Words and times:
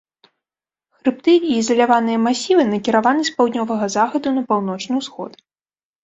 Хрыбты 0.99 1.33
і 1.49 1.51
ізаляваныя 1.61 2.21
масівы 2.27 2.63
накіраваны 2.69 3.21
з 3.29 3.33
паўднёвага 3.41 3.85
захаду 3.97 4.27
на 4.39 4.43
паўночны 4.53 4.93
ўсход. 5.03 5.31